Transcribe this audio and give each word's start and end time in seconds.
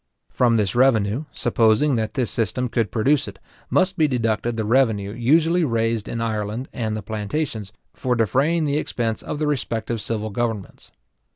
From 0.31 0.55
this 0.55 0.73
revenue, 0.73 1.25
supposing 1.31 1.95
that 1.95 2.15
this 2.15 2.31
system 2.31 2.69
could 2.69 2.89
produce 2.91 3.27
it, 3.27 3.37
must 3.69 3.97
be 3.99 4.07
deducted 4.07 4.57
the 4.57 4.65
revenue 4.65 5.11
usually 5.11 5.63
raised 5.63 6.07
in 6.07 6.19
Ireland 6.21 6.69
and 6.73 6.97
the 6.97 7.03
plantations, 7.03 7.71
for 7.93 8.15
defraying 8.15 8.65
the 8.65 8.77
expense 8.77 9.21
of 9.21 9.37
the 9.37 9.45
respective 9.45 10.01
civil 10.01 10.31
governments. 10.31 10.89